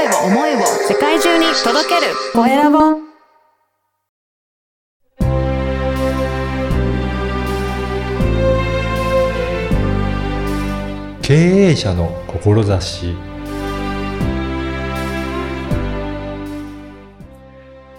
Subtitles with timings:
[0.00, 2.78] 声を思いを世界中に届けるコエラボ
[11.20, 13.14] 経営者の志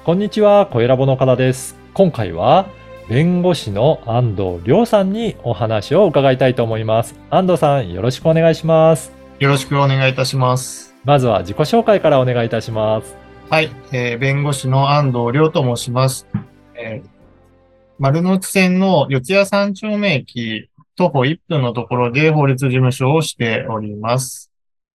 [0.04, 1.75] こんにちは、コエラボの岡田です。
[1.93, 2.68] 今回は
[3.09, 7.15] 弁護士の安藤亮さんにお話を伺いたいと思います。
[7.29, 9.13] 安藤さん、よろしくお願いします。
[9.38, 10.91] よろしくお願いいたします。
[11.04, 13.15] まずは自己紹介からお願いいたします。
[13.50, 16.28] はい、えー弁護士の安藤亮と申します。
[16.75, 17.09] えー
[18.00, 24.51] 丸の内線の四谷三丁目駅徒歩1分のところで法律事務所をしております。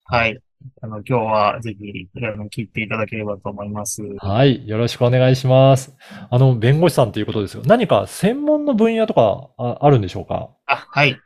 [0.07, 0.41] はい。
[0.83, 4.03] あの、今日はぜひ、あの聞いていただければと思います。
[4.19, 5.95] はい、よろしくお願いします。
[6.29, 10.51] あの、弁護士さんということですが、何か専門の分野とかああるんでしょうか？
[10.67, 11.17] あ、はい。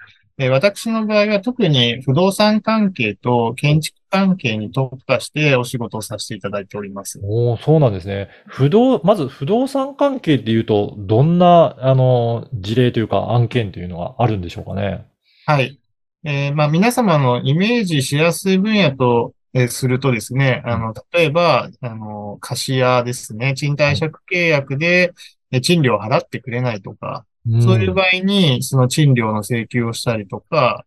[0.41, 7.21] えー私の場合は特に不動産関係と建築関係に特化してお仕事をさせていただいております。
[7.23, 8.29] おーそうなんですね。
[8.47, 15.07] 不動、まず不動産関係っていうと、どんな、あの、事例というか案件というのがあるんでしょうかね。
[15.47, 15.79] はい。
[16.25, 25.13] えーまあ、皆様のイメージしやすい分野と、えーするとですね、あの、例えば、あの、貸家ですね、賃貸借契約で、
[25.53, 27.63] えー賃料を払ってくれないとか、ん。
[27.63, 30.85] そういう場合に、その賃料の請求をしたりとか、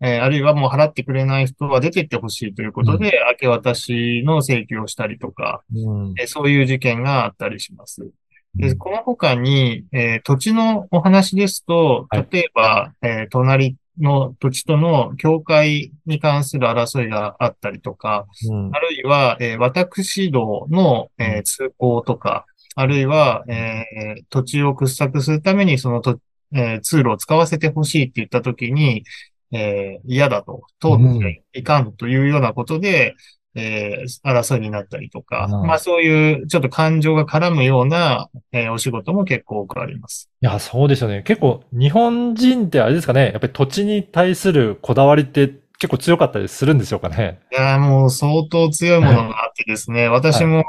[0.00, 6.14] えーあるいはもう払ってくれない人は出てってほしいということで、明け渡しの請求をしたりとか、うん。
[6.18, 8.10] えーそういう事件があったりします。
[8.56, 18.70] で、この他に、えー土地のお話ですとはい、例えば、えー隣の土地との境界に関する争いがあったりとか、うん。
[18.74, 26.18] あるいは、えー私道の、えー通行とか、あるいは、えー土地を掘削するためにそのと、
[26.54, 29.04] えー通路を使わせてほしいって言ったときに、
[29.52, 33.14] えー嫌だと、通っていかんというようなことで、
[33.54, 40.30] えー争いになったりとか、うんまあそういうちょっと感情が絡むような、えーお仕事も結構多くあります。
[40.40, 41.22] いや、そうですよね。
[41.22, 47.40] 結構、日本人ってあれですかね、やっぱり土地に対するこだわりって結構強かったりするんでしょうかね。
[47.50, 50.62] いやーもう相当強いものがあってですね、私も、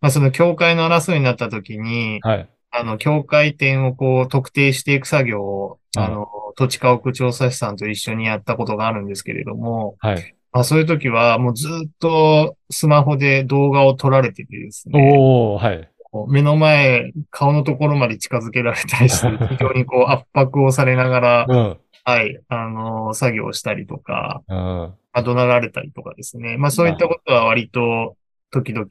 [0.00, 2.48] まあその境界の争いになった時に、はい。
[2.72, 6.26] あの、境界点をこう特定していく作業を、うんあの、
[6.56, 10.34] 土地家屋調査士さんと一緒にやったことがあるんですけれども、はい。
[10.50, 15.88] まあそういう時はもうずっとスマホで動画を撮られててですね、おー、はい。
[16.26, 21.76] 目の前、顔のところまで近づけられたりして、 非常にこう圧迫をされながら、うん。
[22.08, 24.56] はい、あの、作業をしたりとか、うん。
[24.56, 26.56] まあ怒鳴られたりとかですね。
[26.56, 28.16] まあそういったことは割と
[28.50, 28.86] 時々、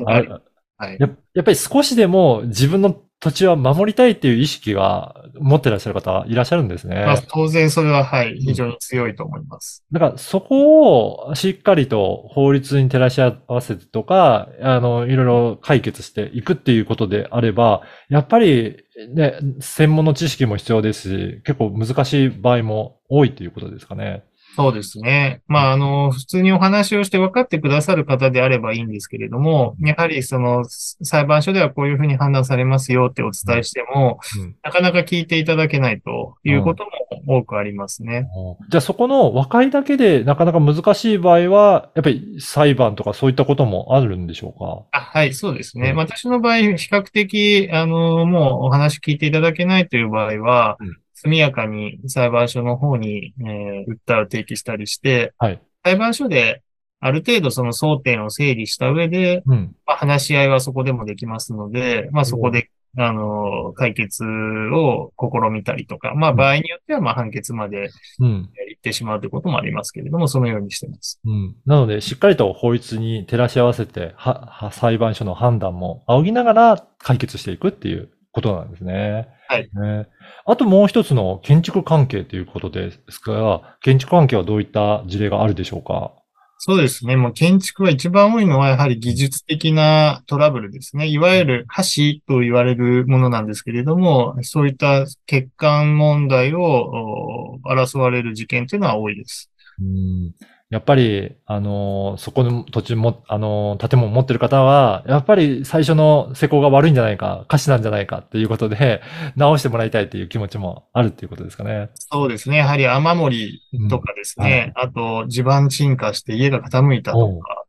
[0.00, 0.40] あはいあ
[0.78, 0.96] はい。
[0.98, 6.94] ややっぱり少しでも自分の土地は守りたいっていう意識が持ってらっしゃる方いらっしゃるんですね。
[7.04, 9.84] まあ当然それは、はい、非常に強いと思います。
[9.90, 18.76] だからそこをしっかりと法律に照らし合わせてとか、あの、いろいろ解決していくっていうことであれば、やっぱり
[19.12, 24.22] ね、専門の知識も必要ですし、結構難しい場合も多いということですかね。
[24.58, 25.40] そうですね。
[25.46, 36.84] まあ、あの、普通にお話をして分かってくださる方であればいいんですけれども、やはりその裁判所ではこういうふうに判断されますよってお伝えしても、うんなかなか聞いていただけないということ
[37.26, 38.28] も多くありますね。
[38.68, 44.98] じゃあそこの和解だけでなかなか難しい場合は、やっぱり裁判とかそういったこともあるんでしょうか？
[44.98, 45.90] あはい、そうですね。
[45.90, 55.60] うん私の場合、比較的、あの、もうお話聞いていただけないという場合は、うん速やかに裁判所の方に、えー訴えを提起したりして、はい。
[55.84, 56.62] 裁判所で
[57.00, 59.76] ある程度その争点を整理した上で、うん。
[59.86, 68.50] まあ、話し合いはそこでもできますので、まあ、そこで、あの、解決を試みたりとか、まあ、うん場合によっては、まあ、判決までうん。
[68.68, 71.20] 行ってしまうということもありますけれども、そのようにしてます。
[71.24, 71.56] うん。
[71.66, 79.28] なので、しっかりと法律に照らし合わせて、は、は裁判所の判断も仰ぎながら解決していくっていうことなんですね。
[79.48, 80.06] はいね、
[80.46, 86.12] あともう一つの建築関係ということですが、建築関係はどういった事例があるでしょうか？
[86.58, 87.16] そうですね。
[87.16, 91.06] もう建築は一番多いのは、やはり技術的なトラブルですね。
[91.06, 99.50] いわゆる橋と言われるものなんですけれども、そういった欠陥問題をお争われる事件というのは多いです。
[99.80, 100.34] うん
[100.70, 109.00] やっぱり、あのーそこの土地も、あのー建物持ってる方は、やっぱり最初の施工が悪いんじゃないか、瑕疵なんじゃないかっていうことで、
[109.34, 111.88] 直してもらいたいっていう気持ちもあるっていうことですかね。
[111.94, 112.58] そうですね。
[112.58, 114.72] やはり雨漏りとかですね。
[114.76, 117.64] あと、地盤沈下して家が傾いたとか。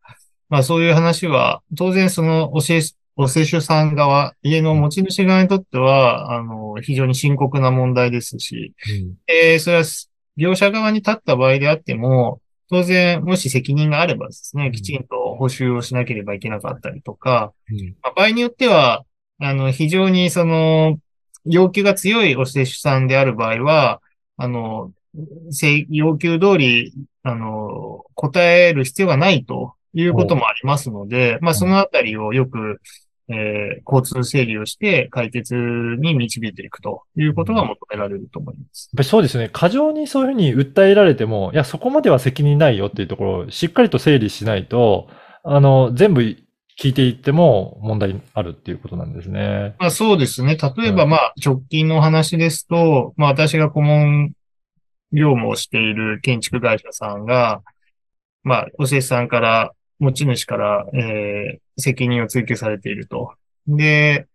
[0.50, 2.82] まあそういう話は、当然そのおせ
[3.16, 8.74] お施主さん側、家の持ち主側にとっては、あの、非常に深刻な問題ですし、
[9.28, 9.84] えーそれは
[10.38, 17.96] 業者側に立った場合であっても、当然、もし責任があればですね、きちんと補修をしなければいけなかったりとか、うん。
[18.02, 19.06] まあ場合によっては、
[19.40, 21.00] あの、非常にその、
[21.46, 24.02] 要求が強いお施主さんである場合は、
[24.38, 24.92] あの、
[25.52, 26.94] 請要求通り、
[27.24, 32.82] あの、答える必要がないということもありますので、まあ、そのあたりをよく、
[33.30, 38.90] えー交通整理をして解決に導いていくということが求められると思います。
[38.94, 39.50] やっぱりそうですね。
[39.52, 45.08] 過剰にそういうふうに訴えられても、いや、そこまでは責任ないよっていうところをしっかりと整理しないと、
[45.44, 46.22] あの、全部
[46.80, 49.76] 聞いていっても問題あるっていうことなんですね。
[49.80, 50.56] まあそうですね。
[50.56, 54.32] 例えばうんまあ直近の話ですと、まあ私が顧問
[55.12, 57.62] 業務をしている建築会社さんが、
[58.44, 63.34] まあお施主さんから、持ち主から、えー責任を追及されていると。
[63.68, 64.28] で、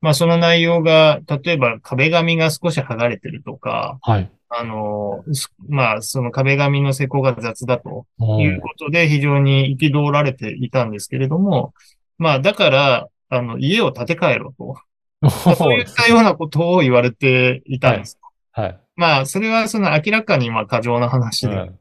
[0.00, 4.30] まあその内容が、例えば壁紙が少し剥がれてるとか、はい。
[4.48, 11.74] あの、すまあその壁紙の施工が雑だとうんいうことで非常に憤られていたんですけれども、
[12.18, 14.76] まあだから、あの、家を建て替えろと。
[15.20, 18.18] ま あそういったようなことを言われていたんです。
[18.52, 18.78] はい。
[18.94, 21.78] まあ、それはその明らかにまあ過剰な話で、うん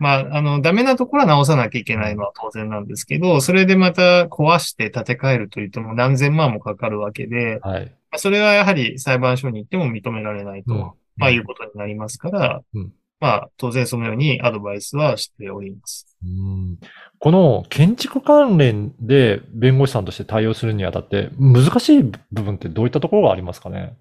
[0.00, 7.84] まあ、あの、ダメなところは直さなきゃいけないのは当然なんですけど、それでまた壊して建て替えると言っても何千万もかかるわけで、はい。
[7.84, 16.16] まあ、それはやはり裁判所に行っても認められないと、うんまあいうことになりますから、うんまあ、当然そのようにアドバイスはしております。
[16.24, 16.78] うん
[17.18, 23.98] この建築関連で弁護士さんとして対応するにあたって難しい部分ってどういったところがありますかね？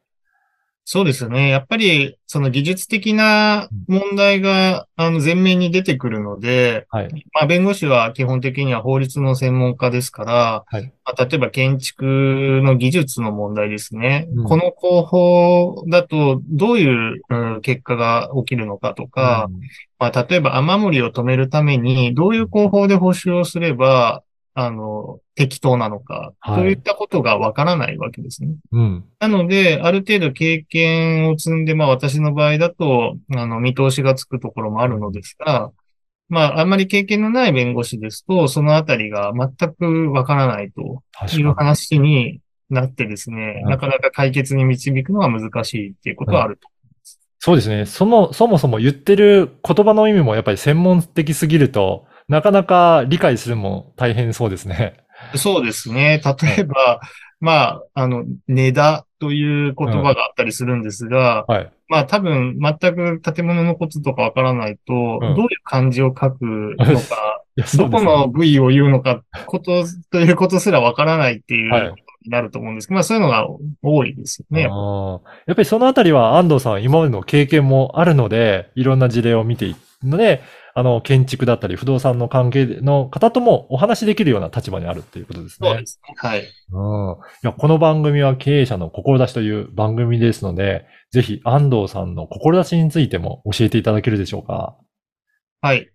[0.85, 1.49] そうですね。
[1.49, 7.25] やっぱり、その技術的な問題が、あの、前面に出てくるので、はい。
[7.31, 14.27] まあ、弁護士は基本的には法律の専門家ですから、はいまあ、例えば建築の技術の問題ですね。
[14.33, 19.59] うんこの工法だとどういう、うん結果が起きるのかとか、うん
[19.99, 24.23] まあ、例えば雨漏りを止めるためにどういう工法で補修をすれば、
[24.61, 28.55] あの、適当なのか、はいといったことがわからないわけですね。
[28.73, 29.05] うん。
[29.19, 35.71] なので、ある程度経験を積んで、まあ私の場合だと、あの、見通しがつくところもあるのですが、
[36.27, 41.03] まああんまり経験のない弁護士ですと、そのあたりが全くわからないと
[41.37, 41.53] いう。
[41.53, 46.67] 話になってですね、うんなかなか解決に導くのは難しいっていうことはあると。
[47.39, 47.85] そうですね。
[47.85, 54.97] その、そもそも言ってる言葉の意味もやっぱり専門的すぎると、なかなか理解するのも大変そうですね。
[55.35, 56.21] そうですね。
[56.23, 57.01] 例えば、
[57.41, 61.71] まあ、あの、値段という言葉があったりするんですが、はい。
[61.89, 66.45] まあ多分全く建物のこととかわからないと、うんどういう漢字を書く
[66.77, 68.01] のか、 いや、そどこ。
[68.01, 73.47] の部位を言うのか、こと、ということすらわからないっていうはいことになると思うんですけど、まあそういうのが
[73.81, 74.63] 多いですよね。
[74.63, 74.67] や
[75.53, 80.41] っぱりそのあたりは安藤さんは今までの経験もあるので、いろんな事例を見ていくので、
[80.79, 85.69] あの、建築だったり不動産の関係の方ともお話しできるような立場にあるっていうことですね。
[85.69, 86.13] そうですね。
[86.15, 86.39] はい。
[86.39, 86.45] うん。
[86.45, 86.47] い
[87.43, 94.77] や、この番組は経営者の志という番組ですので、ぜひ安藤さんの志についても教えていただけるでしょうか。
[95.59, 95.89] はい。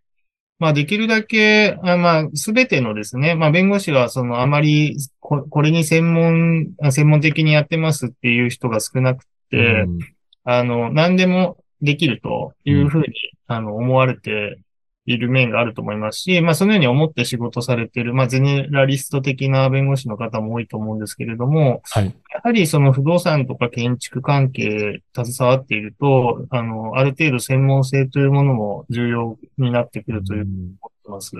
[0.58, 9.98] まあできるだけ、あまあすべてのですね、まあ弁護士はそのあまりここれに専門、あ専門的にやってますっていう人が少なくて、うん
[10.44, 13.06] あの、何でもできるというふうに、
[13.46, 14.58] あの、思われて
[15.06, 22.06] いる面があると思いますし、まあ、そのように思って仕事されている、まあ、ゼネラリスト的な弁護士の方も多いと思うんですけれども、はい。
[22.06, 31.32] やはりその不動産とか建築関係携わっていると、あの、ある程度専門性というものも重要になってくるというふうに思ってます。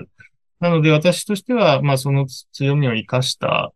[0.59, 3.73] なので私としては、まあ、その強みを生かした、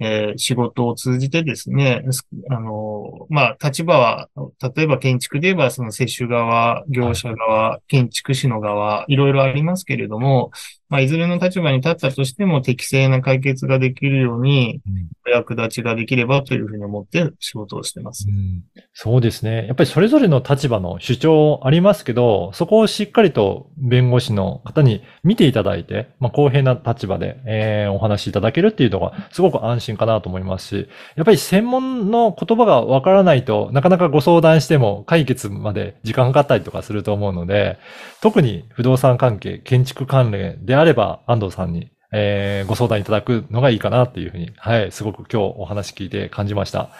[0.00, 2.97] えー仕事を通じてですね、すあの、
[3.28, 4.28] まあ、立場は、
[4.74, 10.50] 例えば建築で言えば、その接種側、業者側、建築士の側、いろいろありますけれども、
[10.88, 18.26] まあ、いずれの立場に立ったとしても適正な解決ができるように、うんお役立ちができればというふうに思って仕事をしてます。
[18.28, 19.66] うんそうですね。
[19.66, 37.78] やっぱりそれぞれの立場の主張ありますけど、そこをしっかりと弁護士の方に見ていただいて、まあ、公平な立場で、えーお話しいただけるっていうのがすごく安心かなと思いますし、やっぱり専門の言葉がわからないとなかなかご相談しても解決まで時間かかったりとかすると思うので、
[38.20, 46.90] 特に不動産関係、建築関連であれば安藤さんにえーご相談いただくのがいいかなっていうふうに、はい、すごく今日お話聞いて感じました。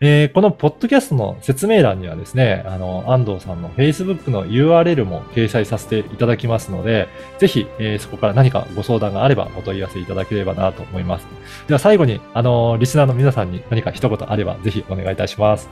[0.00, 11.26] えーこのポッドキャストの説明欄にはですね、あの、安藤さんの Facebook の URL も掲載させていただきますので、ぜひ、えーそこから何かご相談があればお問い合わせいただければなと思います。
[11.66, 15.68] では最後に、あの、リスナーの皆さんに何か一言あれば、ぜひお願いいたします。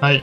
[0.00, 0.22] はい。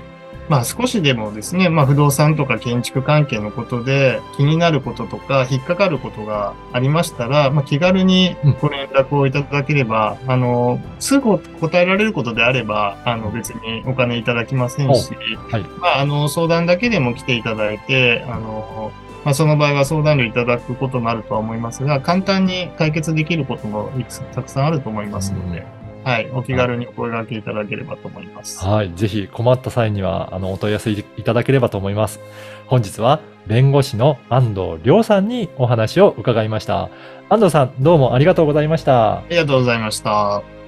[0.50, 15.13] まあ少しでもですね、まあ不動産とか建築関係のことで気になることとか引っかかることがありましたら、まあ気軽にご連絡をいただければ、あの、すぐ答えられることであれば、あの別にお金いただきませんし、
[15.51, 15.61] はい。
[15.79, 18.91] まああの相談だけでも来ていただいて、あの、
[19.23, 23.91] まあ、その場合は相談料いただくこともあるとは思いますが、簡単に解決できることも
[24.33, 25.65] たくさんあると思いますので、
[26.03, 28.65] はい、お気軽にお声掛けいただければと思います。
[28.65, 28.91] はい。
[28.96, 32.20] ぜひ困った際には、あの、お問い合わせいただければと思います。
[32.65, 36.89] 本日は、弁護士の安藤亮さんにお話を伺いました。
[37.29, 39.20] 安藤さん、どうもありがとうございました。
[39.20, 40.61] ありがとうございました。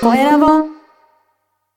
[0.00, 0.77] 声